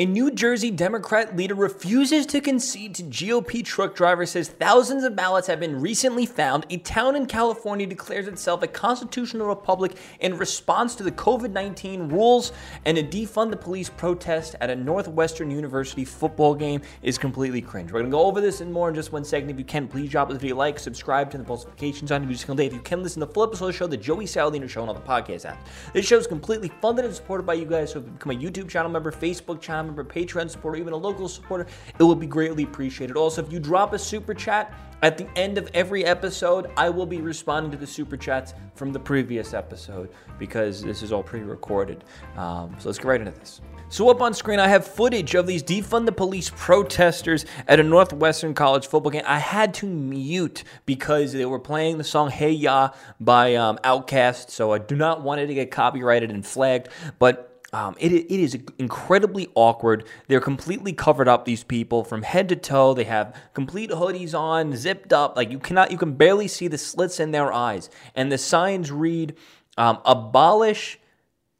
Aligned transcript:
A 0.00 0.06
New 0.06 0.30
Jersey 0.30 0.70
Democrat 0.70 1.36
leader 1.36 1.56
refuses 1.56 2.24
to 2.26 2.40
concede 2.40 2.94
to 2.94 3.02
GOP 3.02 3.64
truck 3.64 3.96
driver 3.96 4.26
says 4.26 4.48
thousands 4.48 5.02
of 5.02 5.16
ballots 5.16 5.48
have 5.48 5.58
been 5.58 5.80
recently 5.80 6.24
found. 6.24 6.66
A 6.70 6.76
town 6.76 7.16
in 7.16 7.26
California 7.26 7.84
declares 7.84 8.28
itself 8.28 8.62
a 8.62 8.68
constitutional 8.68 9.48
republic 9.48 9.96
in 10.20 10.38
response 10.38 10.94
to 10.94 11.02
the 11.02 11.10
COVID 11.10 11.50
19 11.50 12.10
rules, 12.10 12.52
and 12.84 12.96
a 12.96 13.02
defund 13.02 13.50
the 13.50 13.56
police 13.56 13.90
protest 13.90 14.54
at 14.60 14.70
a 14.70 14.76
Northwestern 14.76 15.50
University 15.50 16.04
football 16.04 16.54
game 16.54 16.80
is 17.02 17.18
completely 17.18 17.60
cringe. 17.60 17.90
We're 17.90 17.98
going 17.98 18.12
to 18.12 18.16
go 18.16 18.24
over 18.24 18.40
this 18.40 18.60
and 18.60 18.72
more 18.72 18.90
in 18.90 18.94
just 18.94 19.10
one 19.10 19.24
second. 19.24 19.50
If 19.50 19.58
you 19.58 19.64
can, 19.64 19.88
please 19.88 20.10
drop 20.10 20.28
this 20.28 20.38
video 20.38 20.54
like, 20.54 20.78
subscribe 20.78 21.28
to 21.32 21.38
the 21.38 21.42
post 21.42 21.66
notifications 21.66 22.12
on 22.12 22.22
every 22.22 22.36
single 22.36 22.54
day. 22.54 22.66
If 22.66 22.72
you 22.72 22.82
can, 22.82 23.02
listen 23.02 23.18
to 23.18 23.26
the 23.26 23.32
full 23.32 23.42
episode 23.42 23.64
of 23.64 23.72
the 23.72 23.78
show, 23.78 23.86
the 23.88 23.96
Joey 23.96 24.26
Saladino 24.26 24.68
Show, 24.68 24.82
on 24.82 24.88
all 24.90 24.94
the 24.94 25.00
podcast 25.00 25.44
apps. 25.44 25.66
This 25.92 26.06
show 26.06 26.18
is 26.18 26.28
completely 26.28 26.70
funded 26.80 27.04
and 27.04 27.12
supported 27.12 27.44
by 27.44 27.54
you 27.54 27.64
guys, 27.64 27.90
so 27.90 27.98
become 27.98 28.30
a 28.30 28.36
YouTube 28.36 28.68
channel 28.68 28.92
member, 28.92 29.10
Facebook 29.10 29.60
channel 29.60 29.87
member, 29.88 30.04
Patreon 30.04 30.50
supporter, 30.50 30.78
even 30.78 30.92
a 30.92 30.96
local 30.96 31.28
supporter, 31.28 31.66
it 31.98 32.02
will 32.02 32.14
be 32.14 32.26
greatly 32.26 32.64
appreciated. 32.64 33.16
Also, 33.16 33.44
if 33.44 33.52
you 33.52 33.58
drop 33.58 33.92
a 33.92 33.98
super 33.98 34.34
chat 34.34 34.72
at 35.02 35.16
the 35.16 35.28
end 35.36 35.58
of 35.58 35.70
every 35.74 36.04
episode, 36.04 36.70
I 36.76 36.88
will 36.90 37.06
be 37.06 37.20
responding 37.20 37.70
to 37.72 37.78
the 37.78 37.86
super 37.86 38.16
chats 38.16 38.54
from 38.74 38.92
the 38.92 38.98
previous 38.98 39.54
episode 39.54 40.10
because 40.38 40.82
this 40.82 41.02
is 41.02 41.12
all 41.12 41.22
pre 41.22 41.40
recorded. 41.40 42.04
Um, 42.36 42.74
so 42.78 42.88
let's 42.88 42.98
get 42.98 43.06
right 43.06 43.20
into 43.20 43.32
this. 43.32 43.60
So, 43.90 44.10
up 44.10 44.20
on 44.20 44.34
screen, 44.34 44.58
I 44.58 44.68
have 44.68 44.86
footage 44.86 45.34
of 45.34 45.46
these 45.46 45.62
defund 45.62 46.04
the 46.04 46.12
police 46.12 46.50
protesters 46.54 47.46
at 47.66 47.80
a 47.80 47.82
Northwestern 47.82 48.52
College 48.52 48.86
football 48.86 49.10
game. 49.10 49.22
I 49.24 49.38
had 49.38 49.72
to 49.74 49.86
mute 49.86 50.62
because 50.84 51.32
they 51.32 51.46
were 51.46 51.58
playing 51.58 51.96
the 51.96 52.04
song 52.04 52.30
Hey 52.30 52.50
Ya 52.50 52.90
by 53.18 53.54
um, 53.54 53.78
Outkast, 53.84 54.50
so 54.50 54.72
I 54.72 54.78
do 54.78 54.94
not 54.94 55.22
want 55.22 55.40
it 55.40 55.46
to 55.46 55.54
get 55.54 55.70
copyrighted 55.70 56.30
and 56.30 56.44
flagged. 56.44 56.90
But 57.18 57.57
um, 57.72 57.96
it, 57.98 58.12
it 58.12 58.30
is 58.30 58.56
incredibly 58.78 59.48
awkward. 59.54 60.04
They're 60.26 60.40
completely 60.40 60.94
covered 60.94 61.28
up, 61.28 61.44
these 61.44 61.64
people, 61.64 62.02
from 62.02 62.22
head 62.22 62.48
to 62.48 62.56
toe. 62.56 62.94
They 62.94 63.04
have 63.04 63.36
complete 63.52 63.90
hoodies 63.90 64.38
on, 64.38 64.74
zipped 64.74 65.12
up. 65.12 65.36
Like 65.36 65.50
you 65.50 65.58
cannot, 65.58 65.90
you 65.90 65.98
can 65.98 66.14
barely 66.14 66.48
see 66.48 66.68
the 66.68 66.78
slits 66.78 67.20
in 67.20 67.30
their 67.30 67.52
eyes. 67.52 67.90
And 68.14 68.32
the 68.32 68.38
signs 68.38 68.90
read, 68.90 69.36
um, 69.76 69.98
abolish 70.06 70.98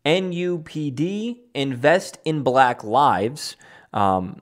NUPD, 0.07 1.41
invest 1.55 2.19
in 2.25 2.43
black 2.43 2.83
lives. 2.83 3.57
Um, 3.93 4.41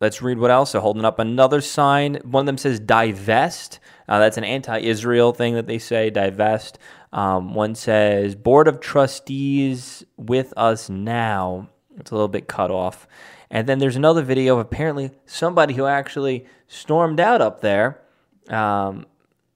let's 0.00 0.22
read 0.22 0.38
what 0.38 0.52
else. 0.52 0.70
They're 0.72 0.80
holding 0.80 1.04
up 1.04 1.18
another 1.18 1.60
sign. 1.60 2.20
One 2.22 2.42
of 2.42 2.46
them 2.46 2.58
says 2.58 2.78
divest. 2.78 3.80
Uh, 4.08 4.20
that's 4.20 4.36
an 4.36 4.44
anti 4.44 4.78
Israel 4.78 5.32
thing 5.32 5.54
that 5.54 5.66
they 5.66 5.78
say, 5.78 6.10
divest. 6.10 6.78
Um, 7.12 7.54
one 7.54 7.74
says, 7.74 8.34
Board 8.34 8.68
of 8.68 8.80
Trustees 8.80 10.04
with 10.16 10.54
us 10.56 10.88
now. 10.88 11.68
It's 11.98 12.10
a 12.10 12.14
little 12.14 12.28
bit 12.28 12.48
cut 12.48 12.70
off. 12.70 13.06
And 13.50 13.68
then 13.68 13.78
there's 13.78 13.96
another 13.96 14.22
video 14.22 14.54
of 14.54 14.60
apparently 14.60 15.10
somebody 15.26 15.74
who 15.74 15.84
actually 15.84 16.46
stormed 16.68 17.20
out 17.20 17.42
up 17.42 17.60
there. 17.60 18.00
Um, 18.48 19.04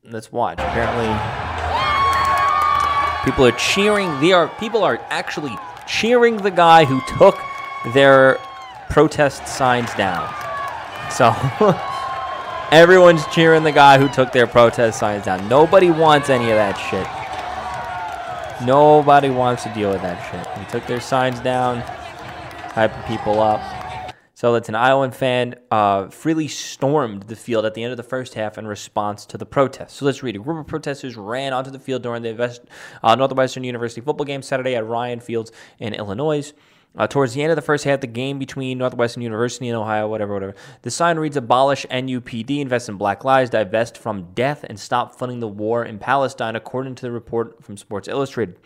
let's 0.05 0.31
watch. 0.31 0.59
Apparently, 0.59 1.07
people 3.25 3.47
are 3.47 3.57
cheering. 3.59 4.21
They 4.21 4.33
are 4.33 4.49
people 4.61 4.85
are 4.85 4.99
actually 5.09 5.57
cheering 5.87 6.37
the 6.37 6.51
guy 6.51 6.85
who 6.85 7.01
took 7.17 7.39
their 7.95 8.39
protest 8.91 9.49
signs 9.49 9.93
down. 9.95 10.29
So 11.11 11.35
everyone's 12.71 13.27
cheering 13.29 13.63
the 13.63 13.73
guy 13.73 13.99
who 13.99 14.09
took 14.09 14.31
their 14.33 14.47
protest 14.47 14.99
signs 14.99 15.25
down. 15.25 15.49
Nobody 15.49 15.91
wants 15.91 16.29
any 16.29 16.51
of 16.51 16.57
that 16.57 16.75
shit. 16.75 17.26
Nobody 18.65 19.29
wants 19.29 19.65
to 19.65 19.75
deal 19.75 19.91
with 19.91 20.03
that 20.03 20.19
shit. 20.31 20.49
They 20.57 20.71
took 20.71 20.87
their 20.87 21.01
signs 21.01 21.41
down, 21.41 21.83
hyping 22.73 23.07
people 23.07 23.41
up. 23.41 23.61
So 24.33 24.53
that's 24.53 24.69
an 24.69 24.75
Iowan 24.75 25.13
fan 25.13 25.55
uh, 25.71 26.09
freely 26.09 26.47
stormed 26.47 27.23
the 27.25 27.37
field 27.37 27.65
at 27.65 27.73
the 27.73 27.83
end 27.83 27.93
of 27.93 27.97
the 27.97 28.03
first 28.03 28.35
half 28.35 28.59
in 28.59 28.67
response 28.67 29.25
to 29.27 29.39
the 29.39 29.47
protest. 29.47 29.97
So 29.97 30.05
let's 30.05 30.23
read. 30.23 30.37
A 30.37 30.39
group 30.39 30.59
of 30.59 30.67
protesters 30.67 31.17
ran 31.17 31.55
onto 31.55 31.71
the 31.71 31.79
field 31.79 32.03
during 32.03 32.23
the 32.23 32.35
West, 32.35 32.63
uh, 33.03 33.15
Northwestern 33.15 33.65
University 33.65 34.03
football 34.03 34.27
game 34.27 34.43
Saturday 34.43 34.75
at 34.75 34.87
Ryan 34.87 35.21
Fields 35.21 35.53
in 35.79 35.95
Illinois. 35.95 36.53
Uh, 36.97 37.07
towards 37.07 37.35
the 37.35 37.43
end 37.43 37.51
of 37.51 37.57
the 37.57 37.63
first 37.63 37.85
half, 37.85 38.01
the 38.01 38.07
game 38.07 38.39
between 38.39 38.79
Northwestern 38.79 39.23
University 39.23 39.69
and 39.69 39.77
Ohio, 39.77 40.09
whatever, 40.09 40.33
whatever. 40.33 40.55
The 40.83 40.91
sign 40.91 41.19
reads 41.19 41.37
Abolish 41.37 41.85
NUPD, 41.91 42.61
invest 42.61 42.89
in 42.89 42.97
black 42.97 43.25
lives, 43.25 43.51
divest 43.51 43.99
from 43.99 44.33
death, 44.35 44.65
and 44.65 44.79
stop 44.79 45.15
funding 45.19 45.41
the 45.41 45.49
war 45.49 45.85
in 45.85 45.99
Palestine, 45.99 46.57
according 46.57 46.95
to 46.97 47.03
the 47.03 47.11
report 47.11 47.63
from 47.63 47.77
Sports 47.77 48.09
Illustrated. 48.09 48.59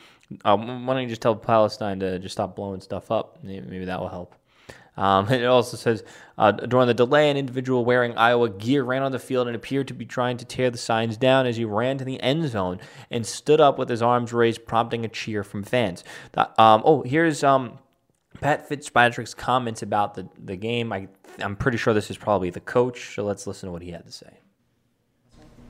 Um, 0.45 0.87
why 0.87 0.95
don't 0.95 1.03
you 1.03 1.09
just 1.09 1.23
tell 1.23 1.35
Palestine 1.35 2.01
to 2.01 2.19
just 2.19 2.35
stop 2.35 2.55
blowing 2.55 2.81
stuff 2.81 3.11
up? 3.11 3.39
Maybe 3.43 3.85
that 3.85 4.01
will 4.01 4.09
help. 4.09 4.37
Um, 4.97 5.29
it 5.33 5.45
also 5.45 5.77
says 5.77 6.05
uh, 6.39 6.53
during 6.53 6.87
the 6.87 6.95
delay, 6.95 7.31
an 7.31 7.37
individual 7.37 7.85
wearing 7.85 8.17
Iowa 8.17 8.49
gear 8.49 8.85
ran 8.85 9.03
on 9.03 9.13
the 9.13 9.19
field 9.19 9.49
and 9.49 9.57
appeared 9.57 9.89
to 9.89 9.95
be 9.95 10.05
trying 10.05 10.37
to 10.37 10.45
tear 10.45 10.71
the 10.71 10.79
signs 10.79 11.17
down 11.17 11.47
as 11.47 11.57
he 11.57 11.65
ran 11.65 11.99
to 11.99 12.05
the 12.05 12.21
end 12.21 12.49
zone 12.49 12.79
and 13.11 13.27
stood 13.27 13.61
up 13.61 13.79
with 13.79 13.89
his 13.89 14.03
arms 14.03 14.33
raised, 14.33 14.67
prompting 14.67 15.05
a 15.05 15.09
cheer 15.09 15.43
from 15.43 15.63
fans. 15.63 16.05
Um, 16.37 16.83
oh, 16.85 17.03
here's. 17.03 17.43
Um, 17.43 17.79
Pat 18.39 18.69
Fitzgerald's 18.69 19.35
comments 19.35 19.83
about 19.83 20.15
the, 20.15 20.29
the 20.45 20.57
game. 20.57 20.93
I, 20.93 21.09
I'm 21.41 21.57
pretty 21.57 21.79
sure 21.79 21.93
this 21.93 22.11
is 22.11 22.17
probably 22.17 22.51
the 22.51 22.61
coach, 22.61 23.15
so 23.15 23.25
let's 23.25 23.47
listen 23.47 23.67
to 23.67 23.73
what 23.73 23.83
he 23.83 23.91
had 23.91 24.07
to 24.07 24.13
say. 24.13 24.39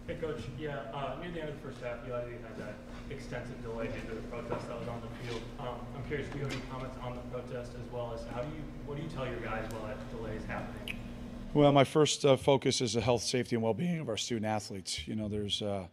Hey, 0.07 0.17
Coach. 0.17 0.41
Yeah, 0.59 0.79
uh, 0.93 1.17
near 1.21 1.31
the 1.31 1.41
end 1.41 1.51
of 1.51 1.63
the 1.63 1.69
first 1.69 1.83
half, 1.83 1.99
you 2.07 2.13
already 2.13 2.33
had 2.33 2.57
that 2.59 2.75
extensive 3.11 3.61
delay 3.63 3.87
due 3.87 4.09
to 4.09 4.15
the 4.15 4.23
protest 4.23 4.69
that 4.69 4.79
was 4.79 4.89
on 4.89 5.01
the 5.01 5.27
field. 5.29 5.41
Um, 5.59 5.77
I'm 5.97 6.05
curious, 6.05 6.29
do 6.33 6.39
you 6.39 6.45
have 6.45 6.53
any 6.53 6.63
comments 6.71 6.97
on 7.03 7.15
the 7.15 7.21
protest 7.23 7.73
as 7.75 7.93
well 7.93 8.13
as 8.15 8.27
how 8.35 8.43
do 8.43 8.49
you, 8.49 8.63
what 8.87 8.97
do 8.97 9.03
you 9.03 9.09
tell 9.09 9.27
your 9.27 9.41
guys 9.41 9.71
while 9.73 9.87
that 9.87 9.99
delay 10.17 10.37
is 10.37 10.45
happening? 10.45 10.99
Well, 11.55 11.73
my 11.73 11.85
first 11.85 12.25
uh, 12.25 12.37
focus 12.37 12.81
is 12.81 12.93
the 12.93 13.01
health, 13.01 13.23
safety, 13.23 13.57
and 13.57 13.63
well-being 13.63 13.99
of 13.99 14.09
our 14.09 14.17
student 14.17 14.47
athletes. 14.47 15.09
You 15.09 15.17
know, 15.17 15.29
there's 15.29 15.63
uh, 15.63 15.87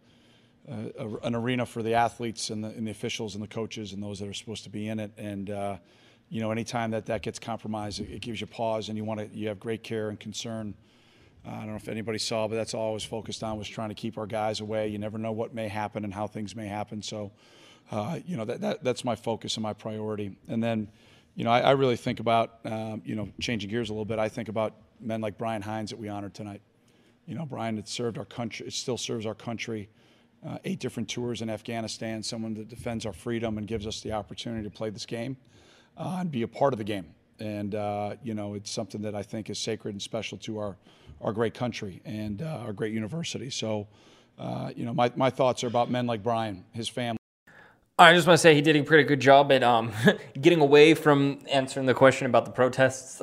a, 0.68 1.08
an 1.24 1.34
arena 1.34 1.66
for 1.66 1.82
the 1.82 1.96
athletes 1.96 2.50
and 2.50 2.64
the, 2.64 2.70
and 2.70 2.86
the, 2.86 2.92
officials 2.92 3.34
and 3.34 3.44
the 3.44 3.48
coaches 3.48 3.94
and 3.94 4.04
those 4.04 4.20
that 4.20 4.28
are 4.28 4.34
supposed 4.34 4.64
to 4.66 4.70
be 4.70 4.88
in 4.88 5.00
it, 5.00 5.12
and 5.18 5.50
uh, 5.50 5.78
you 6.30 6.42
know, 6.42 6.52
anytime 6.52 6.92
that 6.92 7.06
that 7.06 7.22
gets 7.22 7.40
compromised, 7.40 8.00
it, 8.02 8.10
it 8.10 8.22
gives 8.22 8.42
you 8.42 8.48
pause, 8.48 8.90
and 8.90 8.98
you 8.98 9.04
want 9.04 9.20
to 9.20 9.38
you 9.38 9.48
have 9.48 9.60
great 9.60 9.84
care 9.84 10.10
and 10.10 10.20
concern. 10.20 10.74
Uh, 11.46 11.52
I 11.52 11.60
don't 11.60 11.68
know 11.68 11.76
if 11.76 11.88
anybody 11.88 12.18
saw, 12.18 12.48
but 12.48 12.56
that's 12.56 12.74
all 12.74 12.92
I 12.92 12.94
was 12.94 13.06
focused 13.06 13.44
on 13.44 13.58
was 13.58 13.70
trying 13.70 13.90
to 13.90 13.96
keep 13.96 14.18
our 14.18 14.26
guys 14.26 14.60
away. 14.60 14.90
You 14.90 14.98
never 14.98 15.18
know 15.18 15.32
what 15.32 15.54
may 15.54 15.68
happen 15.68 16.04
and 16.04 16.14
how 16.14 16.28
things 16.28 16.56
may 16.56 16.68
happen. 16.68 17.02
So, 17.02 17.32
uh, 17.92 18.20
you 18.26 18.36
know, 18.36 18.44
that, 18.46 18.62
that 18.62 18.84
that's 18.84 19.06
my 19.06 19.16
focus 19.16 19.56
and 19.56 19.64
my 19.64 19.74
priority. 19.74 20.38
And 20.50 20.62
then, 20.62 20.90
you 21.36 21.46
know, 21.46 21.52
I, 21.52 21.60
I 21.62 21.72
really 21.72 21.96
think 21.96 22.20
about, 22.20 22.60
um, 22.66 23.02
you 23.06 23.16
know, 23.16 23.30
changing 23.40 23.70
gears 23.70 23.90
a 23.90 23.94
little 23.94 24.06
bit. 24.06 24.20
I 24.20 24.28
think 24.28 24.50
about 24.50 24.74
men 25.00 25.22
like 25.22 25.38
Brian 25.38 25.62
Hines 25.62 25.92
that 25.92 26.00
we 26.00 26.10
honored 26.10 26.34
tonight. 26.34 26.62
You 27.26 27.36
know, 27.36 27.46
Brian 27.46 27.78
had 27.78 27.88
served 27.88 28.18
our 28.18 28.26
country, 28.26 28.68
it 28.68 28.74
still 28.74 28.98
serves 28.98 29.26
our 29.26 29.36
country. 29.36 29.90
Uh, 30.46 30.60
eight 30.66 30.80
different 30.80 31.10
tours 31.10 31.42
in 31.42 31.50
Afghanistan, 31.50 32.22
someone 32.22 32.54
that 32.54 32.70
defends 32.70 33.08
our 33.08 33.12
freedom 33.12 33.58
and 33.58 33.68
gives 33.68 33.88
us 33.88 34.02
the 34.02 34.12
opportunity 34.12 34.64
to 34.64 34.70
play 34.70 34.92
this 34.92 35.06
game 35.06 35.36
uh, 35.98 36.18
and 36.20 36.32
be 36.32 36.44
a 36.44 36.48
part 36.48 36.74
of 36.74 36.78
the 36.78 36.84
game. 36.84 37.08
And, 37.40 37.76
uh, 37.76 38.16
you 38.24 38.34
know, 38.34 38.56
it's 38.56 38.72
something 38.72 39.02
that 39.02 39.16
I 39.16 39.24
think 39.24 39.50
is 39.50 39.60
sacred 39.60 39.92
and 39.94 40.02
special 40.02 40.38
to 40.40 40.60
our, 40.60 40.78
our 41.22 41.34
great 41.34 41.54
country 41.54 42.02
and 42.06 42.42
uh, 42.42 42.64
our 42.66 42.74
great 42.74 42.94
university. 42.94 43.50
So, 43.50 43.88
uh, 44.40 44.72
you 44.76 44.86
know, 44.86 44.94
my, 44.94 45.12
my 45.16 45.30
thoughts 45.30 45.64
are 45.64 45.68
about 45.68 45.92
men 45.92 46.08
like 46.08 46.24
Brian, 46.24 46.66
his 46.72 46.90
family. 46.90 47.18
I 48.00 48.14
just 48.14 48.28
want 48.28 48.38
to 48.38 48.42
say 48.42 48.54
he 48.54 48.62
did 48.62 48.76
a 48.76 48.84
pretty 48.84 49.06
good 49.06 49.20
job 49.20 49.52
at 49.52 49.64
um, 49.64 49.92
getting 50.40 50.62
away 50.62 50.94
from 50.94 51.40
answering 51.52 51.88
the 51.88 51.96
question 51.96 52.28
about 52.28 52.46
the 52.46 52.52
protests. 52.52 53.20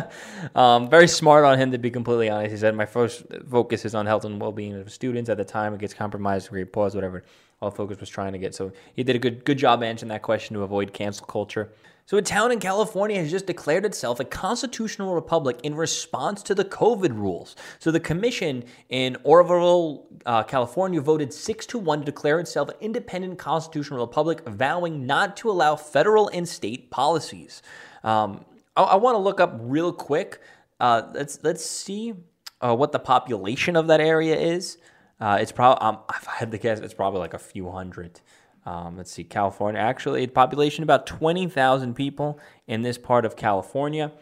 um, 0.54 0.88
very 0.88 1.08
smart 1.08 1.44
on 1.44 1.58
him, 1.58 1.72
to 1.72 1.78
be 1.78 1.90
completely 1.90 2.28
honest. 2.28 2.52
He 2.52 2.56
said, 2.56 2.76
My 2.76 2.86
first 2.86 3.24
focus 3.50 3.84
is 3.84 3.92
on 3.92 4.06
health 4.06 4.24
and 4.24 4.40
well 4.40 4.52
being 4.52 4.74
of 4.74 4.92
students. 4.92 5.28
At 5.28 5.36
the 5.36 5.44
time, 5.44 5.74
it 5.74 5.80
gets 5.80 5.94
compromised, 5.94 6.48
great 6.48 6.72
pause, 6.72 6.94
whatever. 6.94 7.24
Focus 7.70 8.00
was 8.00 8.08
trying 8.08 8.32
to 8.32 8.38
get. 8.38 8.54
So 8.54 8.72
he 8.94 9.02
did 9.02 9.16
a 9.16 9.18
good, 9.18 9.44
good 9.44 9.58
job 9.58 9.82
answering 9.82 10.08
that 10.08 10.22
question 10.22 10.54
to 10.54 10.62
avoid 10.62 10.92
cancel 10.92 11.26
culture. 11.26 11.70
So, 12.06 12.18
a 12.18 12.22
town 12.22 12.52
in 12.52 12.60
California 12.60 13.18
has 13.18 13.30
just 13.30 13.46
declared 13.46 13.86
itself 13.86 14.20
a 14.20 14.24
constitutional 14.24 15.14
republic 15.14 15.58
in 15.62 15.74
response 15.74 16.42
to 16.42 16.54
the 16.54 16.64
COVID 16.64 17.16
rules. 17.16 17.56
So, 17.78 17.90
the 17.90 18.00
commission 18.00 18.64
in 18.90 19.16
Oroville, 19.24 20.06
uh, 20.26 20.42
California 20.42 21.00
voted 21.00 21.32
6 21.32 21.64
to 21.66 21.78
1 21.78 22.00
to 22.00 22.04
declare 22.04 22.40
itself 22.40 22.68
an 22.68 22.74
independent 22.82 23.38
constitutional 23.38 24.00
republic, 24.00 24.42
vowing 24.46 25.06
not 25.06 25.34
to 25.38 25.50
allow 25.50 25.76
federal 25.76 26.28
and 26.28 26.46
state 26.46 26.90
policies. 26.90 27.62
Um, 28.02 28.44
I, 28.76 28.82
I 28.82 28.96
want 28.96 29.14
to 29.14 29.20
look 29.20 29.40
up 29.40 29.56
real 29.60 29.90
quick. 29.90 30.42
Uh, 30.78 31.04
let's, 31.14 31.38
let's 31.42 31.64
see 31.64 32.12
uh, 32.60 32.76
what 32.76 32.92
the 32.92 32.98
population 32.98 33.76
of 33.76 33.86
that 33.86 34.02
area 34.02 34.38
is. 34.38 34.76
Uh, 35.20 35.38
it's 35.40 35.52
probably, 35.52 35.80
um, 35.80 35.98
if 36.14 36.28
I 36.28 36.32
had 36.32 36.50
to 36.50 36.58
guess, 36.58 36.80
it's 36.80 36.94
probably 36.94 37.20
like 37.20 37.34
a 37.34 37.38
few 37.38 37.70
hundred. 37.70 38.20
Um, 38.66 38.96
let's 38.96 39.12
see, 39.12 39.24
California. 39.24 39.80
Actually, 39.80 40.26
population 40.26 40.82
about 40.82 41.06
20,000 41.06 41.94
people 41.94 42.38
in 42.66 42.82
this 42.82 42.98
part 42.98 43.24
of 43.24 43.36
California. 43.36 44.12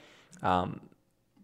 Um, 0.43 0.81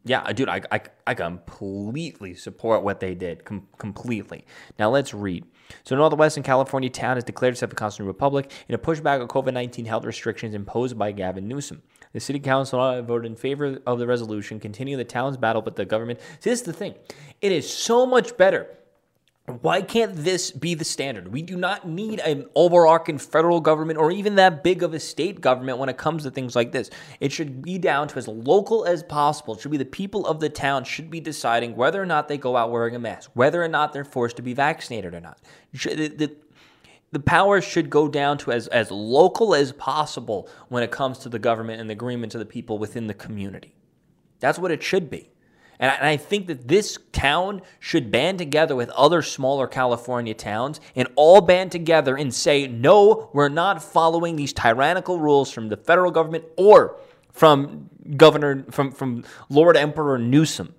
yeah, 0.04 0.32
dude, 0.32 0.48
I, 0.48 0.62
I, 0.70 0.80
I 1.06 1.14
completely 1.14 2.34
support 2.34 2.82
what 2.82 3.00
they 3.00 3.14
did. 3.14 3.44
Com- 3.44 3.68
completely. 3.78 4.44
Now 4.78 4.90
let's 4.90 5.12
read. 5.12 5.44
So, 5.84 5.96
Northwestern 5.96 6.42
California 6.42 6.88
town 6.88 7.16
has 7.16 7.24
declared 7.24 7.52
itself 7.52 7.72
a 7.72 7.74
constitutional 7.74 8.08
republic 8.08 8.50
in 8.68 8.74
a 8.74 8.78
pushback 8.78 9.20
of 9.20 9.28
COVID 9.28 9.52
19 9.52 9.84
health 9.84 10.04
restrictions 10.04 10.54
imposed 10.54 10.98
by 10.98 11.12
Gavin 11.12 11.46
Newsom. 11.46 11.82
The 12.14 12.20
city 12.20 12.40
council 12.40 13.02
voted 13.02 13.30
in 13.30 13.36
favor 13.36 13.78
of 13.86 13.98
the 13.98 14.06
resolution, 14.06 14.60
continuing 14.60 14.98
the 14.98 15.04
town's 15.04 15.36
battle 15.36 15.60
with 15.60 15.76
the 15.76 15.84
government. 15.84 16.20
See, 16.40 16.50
this 16.50 16.60
is 16.60 16.66
the 16.66 16.72
thing. 16.72 16.94
It 17.42 17.52
is 17.52 17.70
so 17.70 18.06
much 18.06 18.36
better 18.38 18.77
why 19.48 19.82
can't 19.82 20.14
this 20.14 20.50
be 20.50 20.74
the 20.74 20.84
standard? 20.84 21.28
We 21.28 21.42
do 21.42 21.56
not 21.56 21.88
need 21.88 22.20
an 22.20 22.46
overarching 22.54 23.18
federal 23.18 23.60
government 23.60 23.98
or 23.98 24.12
even 24.12 24.34
that 24.36 24.62
big 24.62 24.82
of 24.82 24.94
a 24.94 25.00
state 25.00 25.40
government 25.40 25.78
when 25.78 25.88
it 25.88 25.96
comes 25.96 26.24
to 26.24 26.30
things 26.30 26.54
like 26.54 26.72
this. 26.72 26.90
It 27.20 27.32
should 27.32 27.62
be 27.62 27.78
down 27.78 28.08
to 28.08 28.18
as 28.18 28.28
local 28.28 28.84
as 28.84 29.02
possible. 29.02 29.54
It 29.54 29.60
should 29.60 29.70
be 29.70 29.78
the 29.78 29.84
people 29.84 30.26
of 30.26 30.40
the 30.40 30.48
town 30.48 30.84
should 30.84 31.10
be 31.10 31.20
deciding 31.20 31.76
whether 31.76 32.00
or 32.00 32.06
not 32.06 32.28
they 32.28 32.36
go 32.36 32.56
out 32.56 32.70
wearing 32.70 32.94
a 32.94 32.98
mask, 32.98 33.30
whether 33.34 33.62
or 33.62 33.68
not 33.68 33.92
they're 33.92 34.04
forced 34.04 34.36
to 34.36 34.42
be 34.42 34.54
vaccinated 34.54 35.14
or 35.14 35.20
not. 35.20 35.40
The, 35.72 36.08
the, 36.08 36.36
the 37.10 37.20
power 37.20 37.60
should 37.60 37.88
go 37.88 38.08
down 38.08 38.38
to 38.38 38.52
as, 38.52 38.66
as 38.68 38.90
local 38.90 39.54
as 39.54 39.72
possible 39.72 40.48
when 40.68 40.82
it 40.82 40.90
comes 40.90 41.18
to 41.18 41.28
the 41.28 41.38
government 41.38 41.80
and 41.80 41.88
the 41.88 41.94
agreement 41.94 42.32
to 42.32 42.38
the 42.38 42.46
people 42.46 42.78
within 42.78 43.06
the 43.06 43.14
community. 43.14 43.74
That's 44.40 44.58
what 44.58 44.70
it 44.70 44.82
should 44.82 45.08
be. 45.08 45.30
And 45.80 45.90
I, 45.90 46.16
think 46.16 46.48
that 46.48 46.66
this 46.66 46.98
town 47.12 47.62
should 47.78 48.10
band 48.10 48.38
together 48.38 48.74
with 48.74 48.90
other 48.90 49.22
smaller 49.22 49.68
California 49.68 50.34
towns 50.34 50.80
and 50.96 51.06
all 51.14 51.40
band 51.40 51.70
together 51.70 52.16
and 52.16 52.34
say, 52.34 52.66
no, 52.66 53.30
we're 53.32 53.48
not 53.48 53.82
following 53.82 54.34
these 54.34 54.52
tyrannical 54.52 55.20
rules 55.20 55.52
from 55.52 55.68
the 55.68 55.76
federal 55.76 56.10
government 56.10 56.44
or 56.56 56.96
from 57.30 57.88
Governor, 58.16 58.64
from, 58.70 58.90
from 58.90 59.24
Lord 59.48 59.76
Emperor 59.76 60.18
Newsom. 60.18 60.74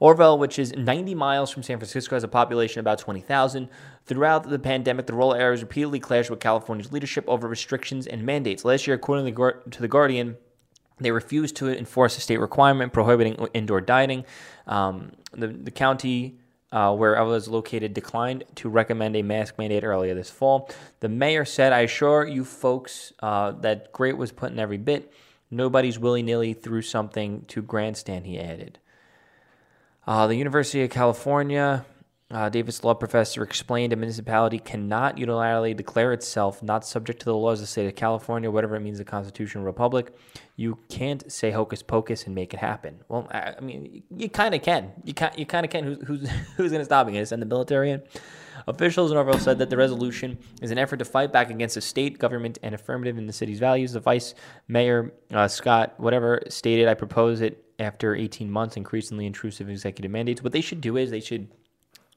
Oroville, 0.00 0.38
which 0.38 0.58
is 0.58 0.74
90 0.76 1.14
miles 1.14 1.50
from 1.50 1.62
San 1.62 1.78
Francisco, 1.78 2.14
has 2.14 2.24
a 2.24 2.28
population 2.28 2.78
of 2.78 2.82
about 2.82 2.98
20,000. 2.98 3.68
Throughout 4.04 4.48
the 4.48 4.58
pandemic, 4.58 5.06
the 5.06 5.12
rural 5.12 5.34
areas 5.34 5.62
repeatedly 5.62 5.98
clashed 5.98 6.30
with 6.30 6.40
California's 6.40 6.92
leadership 6.92 7.24
over 7.26 7.48
restrictions 7.48 8.06
and 8.06 8.24
mandates. 8.24 8.64
Last 8.64 8.86
year, 8.86 8.96
according 8.96 9.34
to 9.34 9.80
The 9.80 9.88
Guardian, 9.88 10.36
they 10.98 11.10
refused 11.10 11.56
to 11.56 11.76
enforce 11.76 12.16
a 12.16 12.20
state 12.20 12.38
requirement 12.38 12.92
prohibiting 12.92 13.34
indoor 13.52 13.80
dining. 13.80 14.24
Um, 14.66 15.12
the, 15.32 15.48
the 15.48 15.70
county 15.70 16.38
uh, 16.74 16.94
where 16.94 17.18
I 17.18 17.22
was 17.22 17.46
located 17.46 17.94
declined 17.94 18.44
to 18.56 18.68
recommend 18.68 19.14
a 19.16 19.22
mask 19.22 19.58
mandate 19.58 19.84
earlier 19.84 20.14
this 20.14 20.30
fall. 20.30 20.70
The 21.00 21.08
mayor 21.08 21.44
said, 21.44 21.72
I 21.72 21.80
assure 21.80 22.26
you 22.26 22.44
folks 22.44 23.12
uh, 23.20 23.52
that 23.52 23.92
great 23.92 24.16
was 24.16 24.32
put 24.32 24.50
in 24.50 24.58
every 24.58 24.78
bit. 24.78 25.12
Nobody's 25.50 25.98
willy 25.98 26.22
nilly 26.22 26.52
threw 26.52 26.82
something 26.82 27.44
to 27.46 27.62
grandstand, 27.62 28.26
he 28.26 28.40
added. 28.40 28.78
Uh, 30.06 30.26
the 30.26 30.34
University 30.34 30.82
of 30.82 30.90
California 30.90 31.84
uh, 32.34 32.48
Davis 32.48 32.82
law 32.82 32.94
professor 32.94 33.44
explained 33.44 33.92
a 33.92 33.96
municipality 33.96 34.58
cannot 34.58 35.16
unilaterally 35.18 35.74
declare 35.74 36.12
itself 36.12 36.64
not 36.64 36.84
subject 36.84 37.20
to 37.20 37.26
the 37.26 37.36
laws 37.36 37.60
of 37.60 37.62
the 37.62 37.66
state 37.68 37.86
of 37.86 37.94
California, 37.94 38.50
whatever 38.50 38.74
it 38.74 38.80
means 38.80 38.98
the 38.98 39.04
constitutional 39.04 39.62
republic. 39.62 40.12
You 40.56 40.78
can't 40.88 41.30
say 41.30 41.52
hocus 41.52 41.84
pocus 41.84 42.26
and 42.26 42.34
make 42.34 42.52
it 42.52 42.58
happen. 42.58 42.98
Well, 43.08 43.28
I, 43.30 43.54
I 43.56 43.60
mean, 43.60 44.02
you 44.10 44.28
kind 44.28 44.52
of 44.52 44.62
can. 44.62 44.90
You 45.04 45.14
can 45.14 45.30
you 45.36 45.46
kind 45.46 45.64
of 45.64 45.70
can. 45.70 45.84
Who's 45.84 45.98
who's, 46.02 46.30
who's 46.56 46.72
going 46.72 46.80
to 46.80 46.84
stop 46.84 47.08
it? 47.08 47.28
Send 47.28 47.40
the 47.40 47.46
military 47.46 47.92
in? 47.92 48.02
Officials 48.66 49.12
in 49.12 49.16
Oroville 49.16 49.38
said 49.38 49.58
that 49.58 49.70
the 49.70 49.76
resolution 49.76 50.36
is 50.60 50.72
an 50.72 50.78
effort 50.78 50.96
to 50.96 51.04
fight 51.04 51.32
back 51.32 51.50
against 51.50 51.76
the 51.76 51.80
state 51.80 52.18
government 52.18 52.58
and 52.64 52.74
affirmative 52.74 53.16
in 53.16 53.28
the 53.28 53.32
city's 53.32 53.60
values. 53.60 53.92
The 53.92 54.00
vice 54.00 54.34
mayor 54.66 55.12
uh, 55.32 55.46
Scott, 55.46 55.94
whatever, 55.98 56.42
stated, 56.48 56.88
"I 56.88 56.94
propose 56.94 57.42
it 57.42 57.64
after 57.78 58.16
18 58.16 58.50
months, 58.50 58.76
increasingly 58.76 59.26
intrusive 59.26 59.68
executive 59.68 60.10
mandates." 60.10 60.42
What 60.42 60.52
they 60.52 60.60
should 60.60 60.80
do 60.80 60.96
is 60.96 61.12
they 61.12 61.20
should 61.20 61.48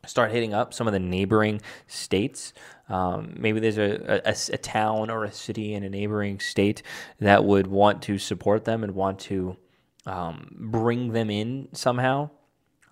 start 0.06 0.32
hitting 0.32 0.54
up 0.54 0.74
some 0.74 0.88
of 0.88 0.94
the 0.94 1.00
neighboring 1.00 1.62
states. 1.88 2.54
Um, 2.90 3.34
maybe 3.38 3.60
there's 3.60 3.78
a, 3.78 4.22
a, 4.26 4.36
a, 4.54 4.58
town 4.58 5.10
or 5.10 5.26
a 5.26 5.32
city 5.32 5.74
in 5.74 5.84
a 5.84 5.90
neighboring 5.90 6.40
state 6.40 6.82
that 7.20 7.44
would 7.44 7.68
want 7.68 8.02
to 8.04 8.18
support 8.18 8.64
them 8.64 8.84
and 8.84 8.96
want 8.96 9.20
to 9.20 9.58
um, 10.06 10.56
bring 10.58 11.12
them 11.12 11.30
in 11.30 11.68
somehow. 11.74 12.30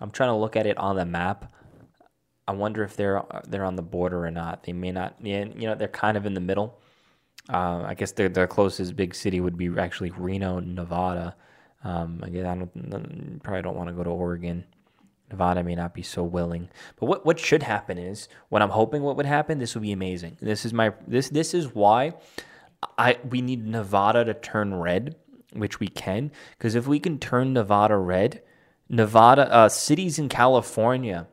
I'm 0.00 0.10
trying 0.10 0.28
to 0.28 0.36
look 0.36 0.56
at 0.56 0.66
it 0.66 0.76
on 0.76 0.96
the 0.96 1.06
map. 1.06 1.52
I 2.46 2.52
wonder 2.52 2.84
if 2.84 2.96
they're 2.96 3.24
they're 3.48 3.64
on 3.64 3.76
the 3.76 3.82
border 3.82 4.24
or 4.24 4.30
not. 4.30 4.64
They 4.64 4.72
may 4.72 4.92
not. 4.92 5.16
You 5.20 5.46
know, 5.46 5.74
they're 5.74 5.88
kind 5.88 6.16
of 6.16 6.26
in 6.26 6.34
the 6.34 6.40
middle. 6.40 6.78
Uh, 7.48 7.82
I 7.86 7.94
guess 7.94 8.12
their 8.12 8.28
their 8.28 8.46
closest 8.46 8.94
big 8.94 9.14
city 9.14 9.40
would 9.40 9.56
be 9.56 9.70
actually 9.78 10.10
Reno, 10.10 10.60
Nevada. 10.60 11.34
Um, 11.82 12.20
I 12.22 12.26
I 12.26 12.30
don't 12.30 13.40
probably 13.42 13.62
don't 13.62 13.76
want 13.76 13.88
to 13.88 13.94
go 13.94 14.04
to 14.04 14.10
Oregon. 14.10 14.64
Nevada 15.30 15.62
may 15.64 15.74
not 15.74 15.94
be 15.94 16.02
so 16.02 16.22
willing. 16.22 16.68
But 16.98 17.06
what, 17.06 17.26
what 17.26 17.38
should 17.38 17.62
happen 17.62 17.98
is 17.98 18.28
what 18.48 18.62
I'm 18.62 18.70
hoping 18.70 19.02
what 19.02 19.16
would 19.16 19.26
happen, 19.26 19.58
this 19.58 19.74
would 19.74 19.82
be 19.82 19.92
amazing. 19.92 20.36
This 20.40 20.64
is 20.64 20.72
my 20.72 20.92
this 21.06 21.28
this 21.28 21.54
is 21.54 21.74
why 21.74 22.14
I 22.96 23.18
we 23.28 23.40
need 23.40 23.66
Nevada 23.66 24.24
to 24.24 24.34
turn 24.34 24.74
red, 24.74 25.16
which 25.52 25.80
we 25.80 25.88
can, 25.88 26.30
because 26.56 26.74
if 26.74 26.86
we 26.86 27.00
can 27.00 27.18
turn 27.18 27.52
Nevada 27.52 27.96
red, 27.96 28.42
Nevada 28.88 29.52
uh, 29.52 29.68
cities 29.68 30.18
in 30.18 30.28
California 30.28 31.26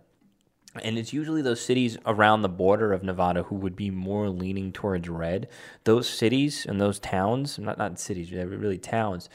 and 0.82 0.98
it's 0.98 1.14
usually 1.14 1.42
those 1.42 1.62
cities 1.62 1.98
around 2.06 2.42
the 2.42 2.50
border 2.50 2.94
of 2.94 3.04
Nevada 3.04 3.44
who 3.44 3.56
would 3.56 3.76
be 3.76 3.92
more 3.92 4.30
leaning 4.30 4.72
towards 4.72 5.08
red. 5.08 5.48
Those 5.84 6.10
cities 6.10 6.66
and 6.66 6.82
those 6.82 7.00
towns, 7.00 7.60
not 7.60 7.78
not 7.78 8.00
cities, 8.00 8.32
really 8.32 8.80
towns, 8.80 9.30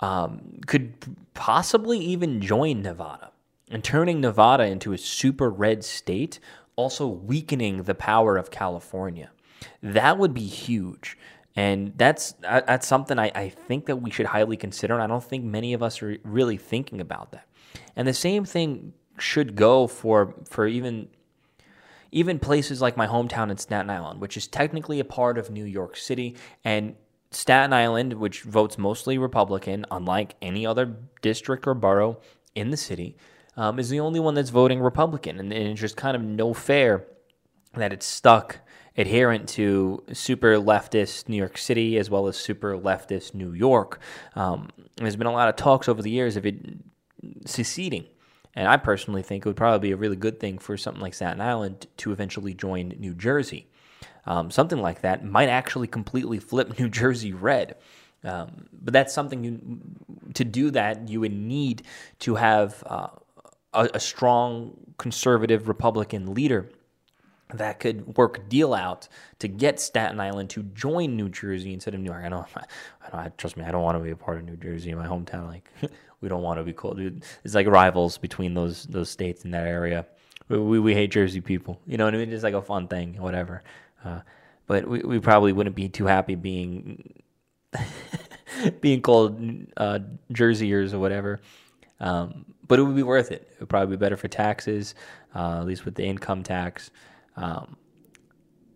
um, 0.00 0.58
could 0.66 0.94
possibly 1.34 1.98
even 1.98 2.40
join 2.40 2.82
Nevada 2.82 3.30
and 3.70 3.82
turning 3.84 4.20
Nevada 4.20 4.64
into 4.64 4.92
a 4.92 4.98
super 4.98 5.48
red 5.48 5.84
state, 5.84 6.40
also 6.76 7.06
weakening 7.06 7.84
the 7.84 7.94
power 7.94 8.36
of 8.36 8.50
California. 8.50 9.30
That 9.82 10.18
would 10.18 10.34
be 10.34 10.46
huge. 10.46 11.16
And 11.56 11.92
that's 11.96 12.34
uh, 12.46 12.62
that's 12.66 12.86
something 12.86 13.18
I, 13.18 13.30
I 13.34 13.48
think 13.48 13.86
that 13.86 13.96
we 13.96 14.10
should 14.10 14.26
highly 14.26 14.56
consider. 14.56 14.94
And 14.94 15.02
I 15.02 15.06
don't 15.06 15.24
think 15.24 15.44
many 15.44 15.72
of 15.72 15.82
us 15.82 16.02
are 16.02 16.16
really 16.24 16.56
thinking 16.56 17.00
about 17.00 17.32
that. 17.32 17.46
And 17.96 18.06
the 18.06 18.14
same 18.14 18.44
thing 18.44 18.92
should 19.18 19.56
go 19.56 19.86
for 19.86 20.34
for 20.48 20.66
even 20.66 21.08
even 22.12 22.38
places 22.38 22.80
like 22.80 22.96
my 22.96 23.06
hometown 23.06 23.50
in 23.50 23.56
Staten 23.56 23.90
Island, 23.90 24.20
which 24.20 24.36
is 24.36 24.46
technically 24.46 25.00
a 25.00 25.04
part 25.04 25.38
of 25.38 25.50
New 25.50 25.64
York 25.64 25.96
City. 25.96 26.36
And 26.64 26.94
Staten 27.30 27.72
Island, 27.72 28.14
which 28.14 28.42
votes 28.42 28.78
mostly 28.78 29.18
Republican, 29.18 29.86
unlike 29.90 30.34
any 30.42 30.66
other 30.66 30.96
district 31.22 31.66
or 31.66 31.74
borough 31.74 32.18
in 32.54 32.70
the 32.70 32.76
city, 32.76 33.16
um, 33.60 33.78
is 33.78 33.90
the 33.90 34.00
only 34.00 34.18
one 34.18 34.32
that's 34.32 34.48
voting 34.48 34.80
Republican. 34.80 35.38
And, 35.38 35.52
and 35.52 35.68
it's 35.68 35.80
just 35.80 35.94
kind 35.94 36.16
of 36.16 36.22
no 36.22 36.54
fair 36.54 37.04
that 37.74 37.92
it's 37.92 38.06
stuck 38.06 38.60
adherent 38.96 39.50
to 39.50 40.02
super 40.14 40.56
leftist 40.56 41.28
New 41.28 41.36
York 41.36 41.58
City 41.58 41.98
as 41.98 42.08
well 42.08 42.26
as 42.26 42.38
super 42.38 42.74
leftist 42.78 43.34
New 43.34 43.52
York. 43.52 44.00
Um, 44.34 44.70
there's 44.96 45.16
been 45.16 45.26
a 45.26 45.32
lot 45.32 45.50
of 45.50 45.56
talks 45.56 45.90
over 45.90 46.00
the 46.00 46.10
years 46.10 46.38
of 46.38 46.46
it 46.46 46.56
seceding. 47.44 48.06
And 48.54 48.66
I 48.66 48.78
personally 48.78 49.22
think 49.22 49.44
it 49.44 49.48
would 49.50 49.56
probably 49.56 49.90
be 49.90 49.92
a 49.92 49.96
really 49.96 50.16
good 50.16 50.40
thing 50.40 50.58
for 50.58 50.78
something 50.78 51.02
like 51.02 51.12
Staten 51.12 51.42
Island 51.42 51.86
to 51.98 52.12
eventually 52.12 52.54
join 52.54 52.94
New 52.98 53.14
Jersey. 53.14 53.68
Um, 54.24 54.50
something 54.50 54.80
like 54.80 55.02
that 55.02 55.22
might 55.22 55.50
actually 55.50 55.86
completely 55.86 56.38
flip 56.38 56.78
New 56.78 56.88
Jersey 56.88 57.34
red. 57.34 57.76
Um, 58.24 58.68
but 58.72 58.94
that's 58.94 59.12
something 59.12 59.44
you, 59.44 59.80
to 60.34 60.44
do 60.44 60.70
that, 60.70 61.10
you 61.10 61.20
would 61.20 61.32
need 61.32 61.82
to 62.20 62.34
have 62.36 62.82
uh, 62.86 63.08
a, 63.72 63.88
a 63.94 64.00
strong 64.00 64.76
conservative 64.98 65.68
Republican 65.68 66.34
leader 66.34 66.70
that 67.54 67.80
could 67.80 68.16
work 68.16 68.38
a 68.38 68.40
deal 68.42 68.74
out 68.74 69.08
to 69.40 69.48
get 69.48 69.80
Staten 69.80 70.20
Island 70.20 70.50
to 70.50 70.62
join 70.62 71.16
New 71.16 71.28
Jersey 71.28 71.72
instead 71.72 71.94
of 71.94 72.00
New 72.00 72.10
York. 72.10 72.24
I 72.24 72.28
know, 72.28 72.46
I 73.12 73.24
know. 73.24 73.32
Trust 73.36 73.56
me, 73.56 73.64
I 73.64 73.70
don't 73.70 73.82
want 73.82 73.98
to 73.98 74.04
be 74.04 74.10
a 74.10 74.16
part 74.16 74.38
of 74.38 74.44
New 74.44 74.56
Jersey, 74.56 74.94
my 74.94 75.06
hometown. 75.06 75.46
Like, 75.46 75.68
we 76.20 76.28
don't 76.28 76.42
want 76.42 76.58
to 76.58 76.64
be 76.64 76.72
called. 76.72 77.00
It's 77.00 77.54
like 77.54 77.66
rivals 77.66 78.18
between 78.18 78.54
those 78.54 78.84
those 78.84 79.10
states 79.10 79.44
in 79.44 79.50
that 79.52 79.66
area. 79.66 80.06
We, 80.48 80.58
we, 80.58 80.80
we 80.80 80.94
hate 80.94 81.10
Jersey 81.10 81.40
people. 81.40 81.80
You 81.86 81.96
know 81.96 82.04
what 82.04 82.14
I 82.14 82.18
mean? 82.18 82.32
It's 82.32 82.42
like 82.42 82.54
a 82.54 82.62
fun 82.62 82.88
thing, 82.88 83.14
whatever. 83.20 83.62
Uh, 84.04 84.20
but 84.66 84.86
we, 84.86 85.00
we 85.00 85.18
probably 85.18 85.52
wouldn't 85.52 85.76
be 85.76 85.88
too 85.88 86.06
happy 86.06 86.34
being 86.34 87.22
being 88.80 89.00
called 89.00 89.40
uh, 89.76 90.00
Jerseyers 90.32 90.92
or 90.92 90.98
whatever. 90.98 91.40
Um, 92.00 92.46
but 92.70 92.78
it 92.78 92.84
would 92.84 92.94
be 92.94 93.02
worth 93.02 93.32
it. 93.32 93.48
It 93.50 93.58
would 93.58 93.68
probably 93.68 93.96
be 93.96 93.98
better 93.98 94.16
for 94.16 94.28
taxes, 94.28 94.94
uh, 95.34 95.58
at 95.58 95.66
least 95.66 95.84
with 95.84 95.96
the 95.96 96.04
income 96.04 96.44
tax. 96.44 96.92
Um, 97.34 97.76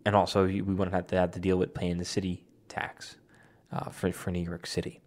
and 0.05 0.13
also, 0.17 0.45
we 0.45 0.61
wouldn't 0.61 0.93
have 0.93 1.07
to 1.07 1.15
have 1.15 1.31
to 1.31 1.39
deal 1.39 1.55
with 1.55 1.73
paying 1.73 1.97
the 1.97 2.03
city 2.03 2.43
tax 2.67 3.15
uh, 3.71 3.89
for, 3.91 4.11
for 4.11 4.31
New 4.31 4.43
York 4.43 4.67
City. 4.67 4.99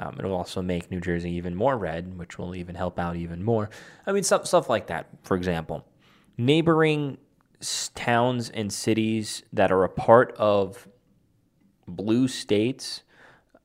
Um, 0.00 0.16
it'll 0.18 0.34
also 0.34 0.60
make 0.60 0.90
New 0.90 1.00
Jersey 1.00 1.30
even 1.34 1.54
more 1.54 1.78
red, 1.78 2.18
which 2.18 2.36
will 2.36 2.56
even 2.56 2.74
help 2.74 2.98
out 2.98 3.14
even 3.14 3.44
more. 3.44 3.70
I 4.08 4.10
mean, 4.10 4.24
stuff, 4.24 4.44
stuff 4.48 4.68
like 4.68 4.88
that, 4.88 5.06
for 5.22 5.36
example. 5.36 5.86
Neighboring 6.36 7.18
towns 7.94 8.50
and 8.50 8.72
cities 8.72 9.44
that 9.52 9.70
are 9.70 9.84
a 9.84 9.88
part 9.88 10.34
of 10.36 10.88
blue 11.86 12.26
states 12.26 13.04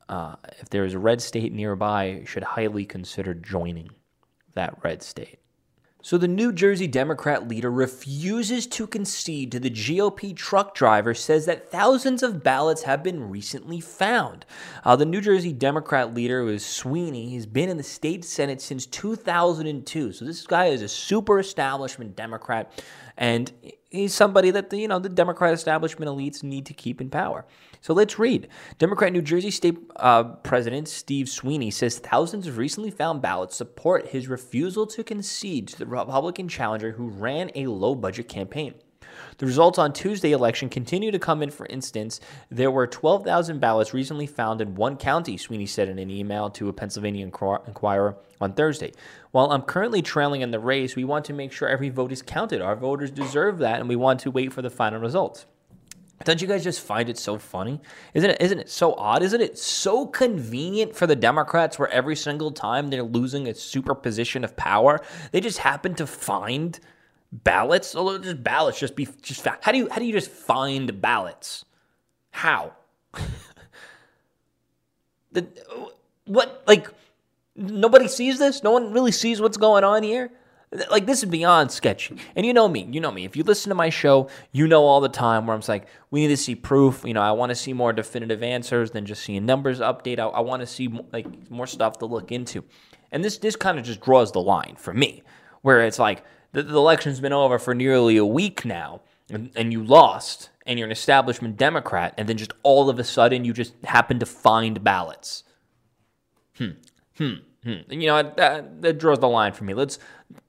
uh, 0.08 0.36
if 0.60 0.70
there 0.70 0.84
is 0.84 0.94
a 0.94 1.00
red 1.00 1.22
state 1.22 1.53
nearby, 1.53 2.22
should 2.25 2.44
highly 2.44 2.86
consider 2.86 3.34
joining 3.34 3.89
that 4.53 4.77
red 4.84 5.01
state. 5.03 5.39
So 6.03 6.17
the 6.17 6.27
New 6.27 6.51
Jersey 6.51 6.88
Democrat 6.88 7.48
leader 7.48 7.70
refuses 7.70 8.65
to 8.67 8.88
concede 8.88 9.51
to 9.51 9.60
the 9.60 9.70
GOP 9.70 10.36
truck 10.36 10.74
driver, 10.74 11.13
says 11.13 11.46
that 11.46 11.70
thousands 11.70 12.24
of 12.24 12.41
ballots 12.41 12.84
have 12.84 13.03
been 13.03 13.29
recently 13.29 13.79
found. 13.79 14.46
Uh, 14.84 14.96
the 14.96 15.05
New 15.05 15.22
Jersey 15.22 15.53
Democrat 15.53 16.15
leader 16.15 16.43
was 16.43 16.65
Sweeney. 16.65 17.29
He's 17.29 17.46
been 17.46 17.70
in 17.70 17.77
the 17.77 17.84
state 17.84 18.25
Senate 18.25 18.62
since 18.62 18.88
2002. 18.88 20.12
So 20.13 20.25
this 20.25 20.48
guy 20.48 20.65
is 20.67 20.81
a 20.81 20.88
super 20.88 21.38
establishment 21.38 22.15
Democrat, 22.15 22.72
and 23.15 23.51
he's 23.91 24.13
somebody 24.13 24.50
that 24.51 24.69
the, 24.69 24.77
you 24.77 24.88
know 24.88 25.00
the 25.00 25.10
Democrat 25.10 25.53
establishment 25.53 26.10
elites 26.10 26.41
need 26.41 26.65
to 26.65 26.74
keep 26.74 27.00
in 27.00 27.10
power. 27.10 27.45
So 27.81 27.93
let's 27.93 28.17
read. 28.17 28.48
Democrat 28.77 29.12
New 29.12 29.21
Jersey 29.21 29.51
State 29.51 29.77
uh, 29.98 30.24
President 30.24 30.88
Steve 30.88 31.29
Sweeney 31.29 31.71
says 31.71 32.00
thousands 32.00 32.48
of 32.48 32.57
recently 32.57 32.91
found 32.91 33.21
ballots 33.21 33.55
support 33.55 34.07
his 34.07 34.27
refusal 34.27 34.88
to 34.88 35.03
concede 35.03 35.67
to 35.69 35.79
the 35.79 35.86
Republican 35.86 36.48
challenger 36.48 36.91
who 36.91 37.10
ran 37.10 37.51
a 37.55 37.67
low 37.67 37.93
budget 37.95 38.29
campaign. 38.29 38.74
The 39.41 39.48
results 39.48 39.79
on 39.79 39.91
Tuesday 39.91 40.33
election 40.33 40.69
continue 40.69 41.10
to 41.10 41.17
come 41.17 41.41
in. 41.41 41.50
For 41.50 41.65
instance, 41.65 42.19
there 42.51 42.69
were 42.69 42.86
12,000 42.86 43.60
ballots 43.60 43.91
recently 43.91 44.27
found 44.27 44.62
in 44.62 44.75
one 44.75 44.98
county, 44.98 45.36
Sweeney 45.36 45.65
said 45.65 45.89
in 45.89 45.98
an 45.98 46.12
email 46.12 46.51
to 46.51 46.69
a 46.69 46.74
Pennsylvania 46.74 47.25
Inquirer 47.25 48.17
on 48.39 48.53
Thursday. 48.53 48.91
While 49.31 49.51
I'm 49.51 49.63
currently 49.63 50.03
trailing 50.03 50.41
in 50.41 50.51
the 50.51 50.60
race, 50.60 50.95
we 50.95 51.05
want 51.05 51.25
to 51.25 51.33
make 51.33 51.51
sure 51.51 51.67
every 51.67 51.89
vote 51.89 52.12
is 52.12 52.21
counted. 52.21 52.62
Our 52.62 52.75
voters 52.75 53.10
deserve 53.10 53.57
that, 53.57 53.79
and 53.79 53.89
we 53.89 53.95
want 53.95 54.19
to 54.19 54.29
wait 54.29 54.53
for 54.53 54.62
the 54.62 54.69
final 54.69 55.00
results. 55.00 55.48
Don't 56.24 56.39
you 56.39 56.48
guys 56.48 56.63
just 56.63 56.81
find 56.81 57.10
it 57.10 57.17
so 57.17 57.39
funny? 57.39 57.81
Isn't 58.13 58.29
it 58.29 58.41
isn't 58.41 58.60
it 58.60 58.69
so 58.69 58.93
odd? 58.93 59.24
Isn't 59.24 59.41
it 59.41 59.57
so 59.57 60.05
convenient 60.05 60.95
for 60.95 61.07
the 61.07 61.15
Democrats 61.15 61.79
where 61.79 61.89
every 61.89 62.15
single 62.15 62.51
time 62.51 62.91
they're 62.91 63.01
losing 63.01 63.48
a 63.48 63.55
superposition 63.55 64.43
of 64.43 64.55
power, 64.55 65.01
they 65.31 65.41
just 65.41 65.57
happen 65.57 65.95
to 65.95 66.05
find 66.05 66.79
ballots? 67.32 67.96
Although 67.96 68.20
just 68.20 68.44
ballots 68.44 68.80
just 68.80 68.96
be 68.96 69.08
just 69.22 69.48
how 69.62 69.72
do 69.72 69.78
you 69.78 69.90
how 69.90 70.00
do 70.00 70.06
you 70.06 70.14
just 70.14 70.32
find 70.32 71.02
ballots? 71.02 71.66
How? 72.32 72.74
the 75.32 75.48
what 76.26 76.64
like 76.68 76.88
nobody 77.56 78.08
sees 78.08 78.40
this? 78.40 78.64
No 78.64 78.72
one 78.72 78.94
really 78.94 79.12
sees 79.12 79.42
what's 79.42 79.58
going 79.58 79.84
on 79.84 80.04
here? 80.04 80.32
Like 80.90 81.06
this 81.06 81.22
is 81.22 81.30
beyond 81.30 81.72
sketchy. 81.72 82.18
And 82.36 82.46
you 82.46 82.54
know 82.54 82.68
me, 82.70 82.88
you 82.90 83.02
know 83.02 83.12
me. 83.12 83.26
If 83.26 83.36
you 83.36 83.44
listen 83.44 83.70
to 83.70 83.76
my 83.76 83.90
show, 83.90 84.30
you 84.54 84.68
know 84.68 84.86
all 84.86 85.02
the 85.02 85.10
time 85.10 85.46
where 85.46 85.56
I'm 85.56 85.62
like, 85.68 85.86
we 86.12 86.22
need 86.22 86.30
to 86.30 86.38
see 86.38 86.56
proof. 86.56 87.04
You 87.06 87.14
know, 87.14 87.22
I 87.22 87.32
want 87.32 87.50
to 87.50 87.56
see 87.56 87.74
more 87.74 87.92
definitive 87.92 88.42
answers 88.42 88.92
than 88.92 89.06
just 89.06 89.24
seeing 89.24 89.46
numbers 89.46 89.82
update. 89.82 90.18
I, 90.20 90.28
I 90.28 90.40
want 90.40 90.62
to 90.62 90.68
see 90.68 90.88
like 91.12 91.52
more 91.52 91.68
stuff 91.68 92.00
to 92.00 92.06
look 92.06 92.32
into. 92.32 92.64
And 93.12 93.24
this 93.24 93.38
this 93.38 93.58
kind 93.58 93.78
of 93.78 93.84
just 93.84 94.00
draws 94.00 94.32
the 94.32 94.42
line 94.42 94.76
for 94.78 94.94
me, 94.94 95.24
where 95.62 95.82
it's 95.82 96.00
like 96.00 96.24
the, 96.51 96.63
the 96.63 96.77
election's 96.77 97.20
been 97.20 97.34
over 97.34 97.60
for 97.60 97.74
nearly 97.74 98.17
a 98.17 98.25
week 98.25 98.65
now, 98.65 99.01
and, 99.29 99.51
and 99.55 99.72
you 99.72 99.84
lost, 99.84 100.50
and 100.65 100.77
you're 100.77 100.88
an 100.88 100.91
establishment 100.91 101.58
Democrat, 101.58 102.13
and 102.17 102.27
then 102.27 102.38
just 102.38 102.53
all 102.63 102.89
of 102.89 103.00
a 103.00 103.03
sudden 103.03 103.46
you 103.46 103.53
just 103.53 103.74
happen 103.84 104.20
to 104.20 104.25
find 104.25 104.84
ballots. 104.84 105.43
Hmm. 106.58 106.72
Hmm. 107.17 107.34
Hmm. 107.63 107.91
You 107.91 108.08
know 108.08 108.34
that, 108.38 108.81
that 108.81 108.98
draws 108.98 109.20
the 109.20 109.29
line 109.29 109.53
for 109.53 109.63
me. 109.63 109.74
Let's 109.74 110.00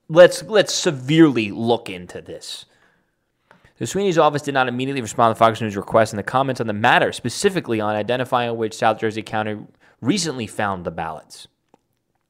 let's 0.08 0.42
let's 0.44 0.74
severely 0.74 1.50
look 1.50 1.90
into 1.90 2.20
this. 2.20 2.64
The 3.78 3.86
Sweeney's 3.86 4.18
office 4.18 4.42
did 4.42 4.54
not 4.54 4.68
immediately 4.68 5.02
respond 5.02 5.34
to 5.34 5.38
Fox 5.38 5.60
News' 5.60 5.76
request 5.76 6.12
and 6.12 6.18
the 6.18 6.22
comments 6.22 6.60
on 6.60 6.68
the 6.68 6.72
matter, 6.72 7.12
specifically 7.12 7.80
on 7.80 7.96
identifying 7.96 8.56
which 8.56 8.74
South 8.74 8.98
Jersey 8.98 9.22
County 9.22 9.58
recently 10.00 10.46
found 10.46 10.84
the 10.84 10.90
ballots. 10.90 11.48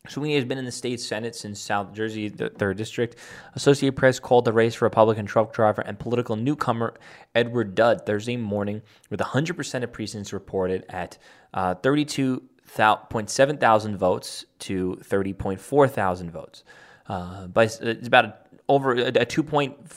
Sweeney 0.08 0.34
has 0.34 0.44
been 0.44 0.58
in 0.58 0.64
the 0.64 0.72
state 0.72 1.00
Senate 1.00 1.36
since 1.36 1.60
South 1.60 1.94
Jersey, 1.94 2.28
the 2.28 2.48
third 2.48 2.76
district. 2.76 3.14
Associated 3.54 3.94
Press 3.94 4.18
called 4.18 4.44
the 4.44 4.52
race 4.52 4.74
for 4.74 4.84
Republican 4.86 5.26
truck 5.26 5.52
driver 5.52 5.80
and 5.82 5.96
political 5.96 6.34
newcomer 6.34 6.94
Edward 7.36 7.76
Durr 7.76 7.98
Thursday 7.98 8.36
morning, 8.36 8.82
with 9.10 9.20
100% 9.20 9.84
of 9.84 9.92
precincts 9.92 10.32
reported 10.32 10.84
at 10.88 11.18
uh, 11.54 11.76
32.7 11.76 13.60
thousand 13.60 13.96
votes 13.96 14.44
to 14.58 14.98
30.4 15.04 15.88
thousand 15.88 16.32
votes. 16.32 16.64
Uh, 17.06 17.46
by 17.46 17.62
it's 17.64 18.08
about 18.08 18.24
a, 18.24 18.34
over 18.68 18.94
a, 18.94 19.12
a 19.20 19.24
two 19.24 19.44
point 19.44 19.88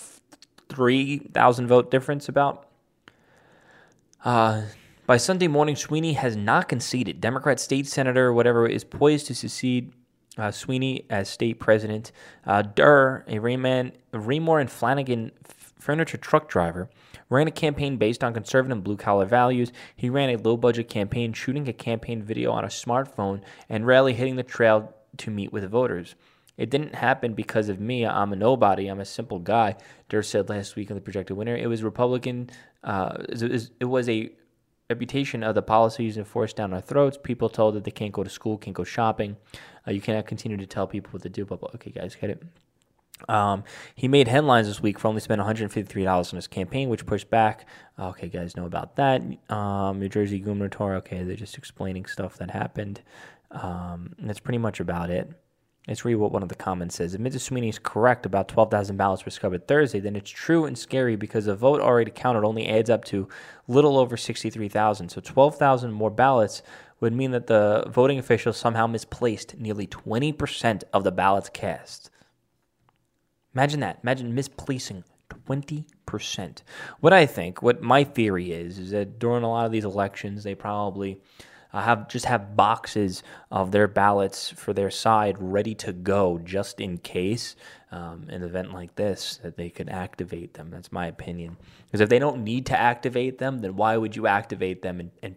three 0.70 1.18
thousand 1.18 1.66
vote 1.66 1.90
difference. 1.90 2.30
About 2.30 2.68
uh, 4.24 4.62
by 5.08 5.18
Sunday 5.18 5.48
morning, 5.48 5.76
Sweeney 5.76 6.14
has 6.14 6.36
not 6.36 6.68
conceded. 6.68 7.22
Democrat 7.22 7.60
state 7.60 7.88
senator, 7.88 8.34
whatever, 8.34 8.68
is 8.68 8.84
poised 8.84 9.28
to 9.28 9.36
succeed 9.36 9.94
uh, 10.38 10.52
Sweeney 10.52 11.06
as 11.10 11.30
state 11.30 11.60
president. 11.60 12.12
Uh, 12.46 12.62
Durr, 12.62 13.24
a 13.28 13.36
Rayman, 13.36 13.92
Raymour 14.12 14.60
and 14.60 14.70
Flanigan 14.70 15.32
furniture 15.80 16.18
truck 16.18 16.50
driver, 16.50 16.90
ran 17.30 17.48
a 17.48 17.52
campaign 17.52 17.98
based 17.98 18.24
on 18.24 18.34
conservative 18.34 18.84
blue 18.84 18.98
collar 18.98 19.26
values. 19.26 19.72
He 19.96 20.10
ran 20.10 20.30
a 20.30 20.38
low 20.38 20.58
budget 20.58 20.90
campaign, 20.90 21.34
shooting 21.34 21.68
a 21.68 21.74
campaign 21.74 22.24
video 22.24 22.52
on 22.52 22.64
a 22.64 22.70
smartphone 22.70 23.42
and 23.70 23.86
rarely 23.86 24.14
hitting 24.14 24.36
the 24.36 24.44
trail 24.44 24.94
to 25.18 25.30
meet 25.30 25.54
with 25.54 25.70
voters. 25.70 26.16
It 26.58 26.70
didn't 26.70 26.96
happen 26.96 27.34
because 27.34 27.70
of 27.70 27.80
me. 27.80 28.06
I'm 28.06 28.34
a 28.34 28.36
nobody. 28.36 28.88
I'm 28.88 29.02
a 29.02 29.06
simple 29.06 29.40
guy. 29.40 29.76
Durr 30.10 30.24
said 30.24 30.50
last 30.50 30.76
week 30.76 30.90
on 30.90 30.96
the 30.96 31.02
projected 31.02 31.36
winner. 31.36 31.56
It 31.56 31.68
was 31.68 31.84
Republican. 31.84 32.50
Uh, 32.84 33.18
it 33.30 33.86
was 33.86 34.10
a 34.10 34.32
reputation 34.90 35.44
of 35.44 35.56
the 35.56 35.62
policies 35.62 36.18
enforced 36.18 36.56
down 36.56 36.74
our 36.74 36.82
throats. 36.82 37.18
People 37.22 37.50
told 37.50 37.76
that 37.76 37.84
they 37.84 37.92
can't 37.92 38.12
go 38.12 38.24
to 38.24 38.30
school, 38.30 38.58
can't 38.58 38.76
go 38.76 38.84
shopping. 38.84 39.38
Uh, 39.88 39.92
you 39.92 40.02
cannot 40.02 40.26
continue 40.26 40.58
to 40.58 40.66
tell 40.66 40.88
people 40.88 41.12
what 41.12 41.24
to 41.24 41.30
do. 41.30 41.46
But 41.46 41.62
okay, 41.76 41.92
guys, 41.92 42.16
get 42.16 42.30
it. 42.30 42.44
Um, 43.30 43.64
he 43.96 44.08
made 44.08 44.28
headlines 44.28 44.68
this 44.68 44.82
week 44.82 45.00
for 45.00 45.08
only 45.08 45.22
spending 45.22 45.48
$153 45.48 46.34
on 46.34 46.36
his 46.36 46.48
campaign, 46.48 46.90
which 46.90 47.06
pushed 47.06 47.30
back. 47.30 47.66
Okay, 47.98 48.28
guys 48.28 48.58
know 48.58 48.66
about 48.66 48.98
that. 48.98 49.22
Um, 49.50 50.00
New 50.00 50.10
Jersey 50.10 50.40
gubernatorial. 50.40 50.98
Okay, 50.98 51.24
they're 51.24 51.36
just 51.36 51.58
explaining 51.58 52.06
stuff 52.06 52.38
that 52.38 52.52
happened. 52.52 53.02
Um, 53.52 54.14
that's 54.20 54.40
pretty 54.40 54.58
much 54.58 54.80
about 54.80 55.10
it. 55.10 55.32
Let's 55.88 56.04
read 56.04 56.16
what 56.16 56.32
one 56.32 56.42
of 56.42 56.50
the 56.50 56.56
comments 56.56 56.96
says. 56.96 57.14
If 57.14 57.22
Mrs. 57.22 57.42
Sweeney 57.42 57.70
is 57.70 57.78
correct 57.78 58.26
about 58.26 58.48
12,000 58.48 58.98
ballots 58.98 59.22
discovered 59.22 59.68
Thursday, 59.68 60.00
then 60.00 60.16
it's 60.16 60.32
true 60.32 60.66
and 60.66 60.76
scary 60.76 61.16
because 61.16 61.46
the 61.46 61.56
vote 61.56 61.80
already 61.80 62.10
counted 62.10 62.44
only 62.44 62.68
adds 62.68 62.90
up 62.90 63.06
to 63.06 63.28
little 63.68 64.00
over 64.00 64.18
63,000. 64.18 65.10
So 65.10 65.22
12,000 65.22 65.92
more 65.92 66.10
ballots 66.10 66.64
would 67.02 67.14
mean 67.14 67.32
that 67.32 67.46
the 67.46 67.86
voting 67.88 68.18
officials 68.18 68.58
somehow 68.58 68.88
misplaced 68.88 69.60
nearly 69.60 69.86
20% 69.86 70.84
of 70.92 71.04
the 71.04 71.12
ballots 71.12 71.50
cast. 71.50 72.10
Imagine 73.54 73.82
that. 73.82 74.00
Imagine 74.02 74.34
misplacing 74.34 75.04
20%. 75.30 76.62
What 77.00 77.14
I 77.14 77.28
think, 77.28 77.62
what 77.62 77.84
my 77.84 78.04
theory 78.04 78.52
is, 78.52 78.80
is 78.80 78.90
that 78.90 79.20
during 79.20 79.44
a 79.44 79.50
lot 79.50 79.68
of 79.68 79.72
these 79.72 79.86
elections, 79.86 80.44
they 80.44 80.56
probably 80.56 81.22
uh, 81.76 81.82
have 81.82 82.08
just 82.08 82.26
have 82.26 82.56
boxes 82.56 83.22
of 83.52 83.72
their 83.72 83.86
ballots 83.86 84.50
for 84.50 84.72
their 84.72 84.90
side 84.90 85.36
ready 85.40 85.76
to 85.76 85.92
go 85.92 86.40
just 86.42 86.80
in 86.80 86.98
case 86.98 87.54
um, 87.92 88.28
an 88.30 88.44
event 88.44 88.72
like 88.74 88.96
this 88.96 89.42
that 89.44 89.58
they 89.58 89.70
could 89.70 89.90
activate 89.90 90.54
them. 90.54 90.70
That's 90.72 90.94
my 90.94 91.08
opinion. 91.08 91.58
Because 91.86 92.00
if 92.00 92.08
they 92.08 92.18
don't 92.18 92.46
need 92.46 92.66
to 92.68 92.80
activate 92.80 93.40
them, 93.40 93.60
then 93.60 93.76
why 93.76 93.98
would 93.98 94.16
you 94.16 94.26
activate 94.26 94.84
them 94.84 95.02
and, 95.02 95.12
and 95.22 95.36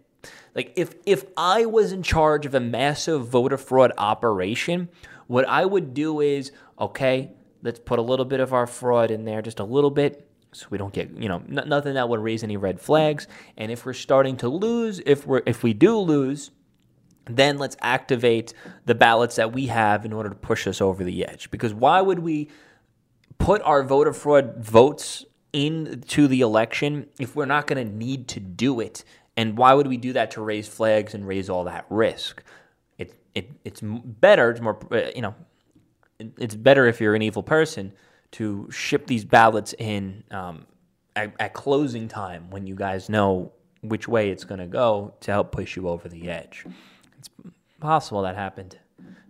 like 0.54 0.72
if 0.76 0.94
if 1.04 1.24
I 1.36 1.66
was 1.66 1.90
in 1.90 2.04
charge 2.04 2.46
of 2.46 2.54
a 2.54 2.60
massive 2.60 3.26
voter 3.26 3.56
fraud 3.56 3.90
operation, 3.98 4.90
what 5.26 5.46
I 5.48 5.64
would 5.64 5.92
do 5.92 6.20
is 6.20 6.52
okay, 6.78 7.32
let's 7.64 7.80
put 7.80 7.98
a 7.98 8.02
little 8.02 8.24
bit 8.24 8.38
of 8.38 8.52
our 8.52 8.68
fraud 8.68 9.10
in 9.10 9.24
there, 9.24 9.42
just 9.42 9.58
a 9.58 9.64
little 9.64 9.90
bit 9.90 10.27
so 10.52 10.66
we 10.70 10.78
don't 10.78 10.92
get 10.92 11.10
you 11.10 11.28
know 11.28 11.42
n- 11.48 11.68
nothing 11.68 11.94
that 11.94 12.08
would 12.08 12.20
raise 12.20 12.42
any 12.42 12.56
red 12.56 12.80
flags. 12.80 13.26
And 13.56 13.70
if 13.70 13.84
we're 13.86 13.92
starting 13.92 14.36
to 14.38 14.48
lose 14.48 15.00
if 15.04 15.26
we're 15.26 15.42
if 15.46 15.62
we 15.62 15.74
do 15.74 15.98
lose 15.98 16.50
then 17.28 17.58
let's 17.58 17.76
activate 17.80 18.54
the 18.86 18.94
ballots 18.94 19.36
that 19.36 19.52
we 19.52 19.66
have 19.66 20.04
in 20.04 20.12
order 20.12 20.28
to 20.28 20.34
push 20.34 20.66
us 20.66 20.80
over 20.80 21.04
the 21.04 21.26
edge. 21.26 21.50
Because 21.50 21.74
why 21.74 22.00
would 22.00 22.20
we 22.20 22.48
put 23.38 23.62
our 23.62 23.82
voter 23.82 24.12
fraud 24.12 24.56
votes 24.64 25.24
into 25.52 26.26
the 26.26 26.40
election 26.40 27.06
if 27.18 27.36
we're 27.36 27.46
not 27.46 27.66
going 27.66 27.86
to 27.86 27.92
need 27.92 28.28
to 28.28 28.40
do 28.40 28.80
it? 28.80 29.04
And 29.36 29.56
why 29.56 29.74
would 29.74 29.86
we 29.86 29.96
do 29.96 30.12
that 30.14 30.32
to 30.32 30.42
raise 30.42 30.66
flags 30.66 31.14
and 31.14 31.26
raise 31.26 31.48
all 31.48 31.64
that 31.64 31.86
risk? 31.88 32.42
It, 32.98 33.14
it 33.34 33.50
it's 33.64 33.80
better 33.82 34.50
it's 34.50 34.60
more 34.60 34.78
uh, 34.90 35.10
you 35.14 35.22
know 35.22 35.34
it's 36.18 36.56
better 36.56 36.86
if 36.86 37.00
you're 37.00 37.14
an 37.14 37.22
evil 37.22 37.44
person 37.44 37.92
to 38.32 38.68
ship 38.70 39.06
these 39.06 39.24
ballots 39.24 39.74
in 39.78 40.24
um, 40.30 40.66
at, 41.16 41.32
at, 41.40 41.54
closing 41.54 42.08
time 42.08 42.50
when 42.50 42.66
you 42.66 42.74
guys 42.74 43.08
know 43.08 43.52
which 43.80 44.06
way 44.06 44.30
it's 44.30 44.44
going 44.44 44.60
to 44.60 44.66
go 44.66 45.14
to 45.20 45.30
help 45.30 45.52
push 45.52 45.76
you 45.76 45.88
over 45.88 46.08
the 46.08 46.28
edge. 46.28 46.66
It's 47.18 47.30
possible 47.80 48.22
that 48.22 48.36
happened. 48.36 48.78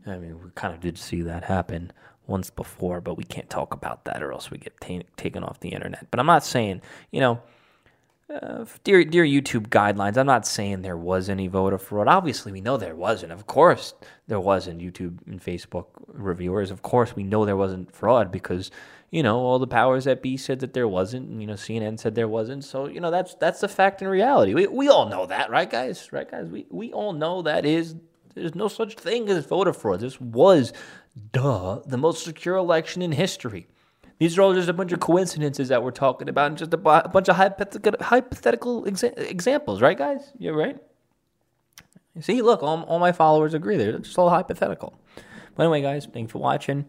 I 0.06 0.16
mean, 0.16 0.42
we 0.42 0.50
kind 0.54 0.74
of 0.74 0.80
did 0.80 0.98
see 0.98 1.22
that 1.22 1.44
happen 1.44 1.92
once 2.26 2.50
before, 2.50 3.00
but 3.00 3.14
we 3.14 3.24
can't 3.24 3.48
talk 3.48 3.74
about 3.74 4.04
that 4.04 4.22
or 4.22 4.32
else 4.32 4.50
we 4.50 4.58
get 4.58 4.78
t- 4.80 5.04
taken 5.16 5.42
off 5.44 5.60
the 5.60 5.70
internet. 5.70 6.06
But 6.10 6.20
I'm 6.20 6.26
not 6.26 6.44
saying, 6.44 6.82
you 7.10 7.20
know, 7.20 7.40
uh, 8.30 8.64
dear, 8.84 9.04
dear 9.04 9.24
YouTube 9.24 9.68
guidelines, 9.68 10.18
I'm 10.18 10.26
not 10.26 10.46
saying 10.46 10.82
there 10.82 10.96
was 10.96 11.28
any 11.28 11.48
voter 11.48 11.78
fraud. 11.78 12.08
Obviously, 12.08 12.52
we 12.52 12.60
know 12.60 12.76
there 12.76 12.94
wasn't. 12.94 13.32
Of 13.32 13.46
course, 13.46 13.94
there 14.26 14.40
wasn't. 14.40 14.80
YouTube 14.80 15.18
and 15.26 15.42
Facebook 15.42 15.86
reviewers, 16.08 16.70
of 16.70 16.82
course, 16.82 17.16
we 17.16 17.22
know 17.22 17.44
there 17.44 17.56
wasn't 17.56 17.94
fraud 17.94 18.30
because 18.30 18.70
you 19.10 19.22
know 19.22 19.38
all 19.38 19.58
the 19.58 19.66
powers 19.66 20.04
that 20.04 20.20
be 20.20 20.36
said 20.36 20.60
that 20.60 20.74
there 20.74 20.88
wasn't. 20.88 21.28
And, 21.28 21.40
you 21.40 21.46
know, 21.46 21.54
CNN 21.54 21.98
said 21.98 22.14
there 22.14 22.28
wasn't. 22.28 22.64
So 22.64 22.86
you 22.86 23.00
know 23.00 23.10
that's 23.10 23.34
that's 23.36 23.60
the 23.60 23.68
fact 23.68 24.02
and 24.02 24.10
reality. 24.10 24.52
We 24.52 24.66
we 24.66 24.88
all 24.88 25.08
know 25.08 25.24
that, 25.26 25.50
right, 25.50 25.70
guys? 25.70 26.12
Right, 26.12 26.30
guys? 26.30 26.48
We 26.48 26.66
we 26.68 26.92
all 26.92 27.14
know 27.14 27.40
that 27.42 27.64
is 27.64 27.94
there's 28.34 28.54
no 28.54 28.68
such 28.68 28.94
thing 28.94 29.28
as 29.30 29.46
voter 29.46 29.72
fraud. 29.72 30.00
This 30.00 30.20
was, 30.20 30.72
duh, 31.32 31.80
the 31.86 31.98
most 31.98 32.24
secure 32.24 32.56
election 32.56 33.02
in 33.02 33.12
history. 33.12 33.68
These 34.18 34.36
are 34.36 34.42
all 34.42 34.54
just 34.54 34.68
a 34.68 34.72
bunch 34.72 34.92
of 34.92 35.00
coincidences 35.00 35.68
that 35.68 35.82
we're 35.82 35.92
talking 35.92 36.28
about 36.28 36.48
and 36.48 36.58
just 36.58 36.74
a, 36.74 36.76
bunch 36.76 37.28
of 37.28 37.36
hypothetical, 37.36 38.04
hypothetical 38.04 38.84
exa- 38.84 39.16
examples, 39.18 39.80
right, 39.80 39.96
guys? 39.96 40.32
You're 40.38 40.56
right. 40.56 40.76
See, 42.20 42.42
look, 42.42 42.62
all, 42.62 42.82
all 42.84 42.98
my 42.98 43.12
followers 43.12 43.54
agree. 43.54 43.76
They're 43.76 43.98
just 43.98 44.18
all 44.18 44.28
hypothetical. 44.28 44.98
But 45.54 45.64
anyway, 45.64 45.82
guys, 45.82 46.06
thanks 46.12 46.32
for 46.32 46.38
watching. 46.38 46.86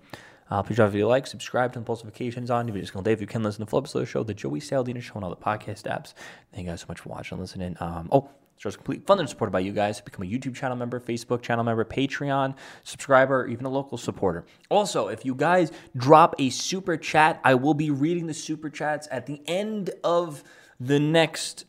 Uh, 0.49 0.63
please 0.63 0.75
drop 0.75 0.89
a 0.89 0.91
video 0.91 1.07
like, 1.07 1.27
subscribe, 1.27 1.73
turn 1.73 1.83
the 1.83 1.87
post 1.87 2.03
notifications 2.03 2.49
on. 2.49 2.67
If 2.67 2.75
you're 2.75 2.81
just 2.81 2.93
going 2.93 3.03
to 3.03 3.09
Dave, 3.09 3.21
you 3.21 3.27
can 3.27 3.43
listen 3.43 3.59
to 3.59 3.65
the 3.65 3.69
Flip 3.69 3.87
Slow 3.87 4.05
Show, 4.05 4.23
the 4.23 4.33
Joey 4.33 4.59
Saladino 4.59 5.01
Show, 5.01 5.15
and 5.15 5.23
all 5.23 5.29
the 5.29 5.35
podcast 5.35 5.83
apps. 5.83 6.13
Thank 6.53 6.65
you 6.65 6.71
guys 6.71 6.81
so 6.81 6.87
much 6.89 6.99
for 6.99 7.09
watching 7.09 7.35
and 7.35 7.41
listening. 7.41 7.75
Um, 7.79 8.09
oh, 8.11 8.29
Show's 8.59 8.75
complete 8.75 9.07
funded 9.07 9.21
and 9.21 9.29
supported 9.29 9.51
by 9.51 9.61
you 9.61 9.71
guys. 9.71 10.01
Become 10.01 10.25
a 10.25 10.29
YouTube 10.29 10.53
channel 10.53 10.75
member, 10.75 10.99
Facebook 10.99 11.41
channel 11.41 11.63
member, 11.63 11.85
Patreon 11.85 12.55
subscriber, 12.83 13.43
or 13.43 13.47
even 13.47 13.65
a 13.65 13.69
local 13.69 13.97
supporter. 13.97 14.45
Also, 14.69 15.07
if 15.07 15.23
you 15.23 15.33
guys 15.33 15.71
drop 15.95 16.35
a 16.39 16.49
super 16.49 16.97
chat, 16.97 17.39
I 17.45 17.53
will 17.55 17.73
be 17.73 17.89
reading 17.89 18.27
the 18.27 18.33
super 18.33 18.69
chats 18.69 19.07
at 19.11 19.27
the 19.27 19.41
end 19.47 19.91
of 20.03 20.43
the 20.77 20.99
next 20.99 21.65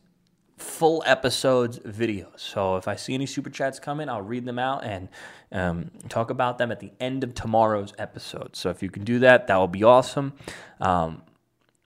full 0.61 1.03
episodes 1.05 1.79
videos. 1.79 2.39
So 2.39 2.77
if 2.77 2.87
I 2.87 2.95
see 2.95 3.13
any 3.13 3.25
super 3.25 3.49
chats 3.49 3.79
coming, 3.79 4.07
I'll 4.09 4.21
read 4.21 4.45
them 4.45 4.59
out 4.59 4.83
and 4.83 5.09
um, 5.51 5.91
talk 6.07 6.29
about 6.29 6.57
them 6.57 6.71
at 6.71 6.79
the 6.79 6.91
end 6.99 7.23
of 7.23 7.33
tomorrow's 7.33 7.93
episode. 7.97 8.55
So 8.55 8.69
if 8.69 8.81
you 8.81 8.89
can 8.89 9.03
do 9.03 9.19
that, 9.19 9.47
that 9.47 9.57
will 9.57 9.67
be 9.67 9.83
awesome. 9.83 10.33
Um, 10.79 11.23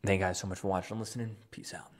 thank 0.05 0.19
you 0.19 0.25
guys 0.25 0.37
so 0.37 0.47
much 0.47 0.59
for 0.59 0.67
watching 0.67 0.95
and 0.95 0.99
listening. 0.99 1.35
Peace 1.51 1.73
out. 1.73 1.94